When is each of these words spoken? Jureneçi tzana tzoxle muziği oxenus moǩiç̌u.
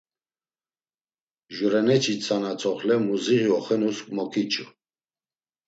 Jureneçi 1.55 2.13
tzana 2.21 2.51
tzoxle 2.59 2.95
muziği 3.07 3.47
oxenus 3.57 3.97
moǩiç̌u. 4.15 4.65